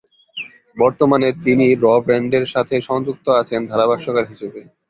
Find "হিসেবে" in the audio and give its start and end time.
4.31-4.59